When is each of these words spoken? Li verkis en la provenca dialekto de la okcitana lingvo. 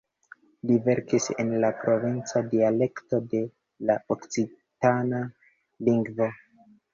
Li 0.69 0.75
verkis 0.85 1.27
en 1.43 1.51
la 1.63 1.69
provenca 1.81 2.41
dialekto 2.53 3.19
de 3.35 3.43
la 3.91 3.99
okcitana 4.17 5.21
lingvo. 5.91 6.31